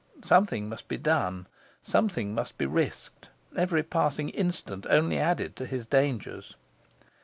Something 0.23 0.67
must 0.67 0.87
be 0.87 0.97
done, 0.97 1.45
something 1.83 2.33
must 2.33 2.57
be 2.57 2.65
risked. 2.65 3.29
Every 3.55 3.83
passing 3.83 4.29
instant 4.29 4.87
only 4.89 5.19
added 5.19 5.55
to 5.57 5.67
his 5.67 5.85
dangers. 5.85 6.55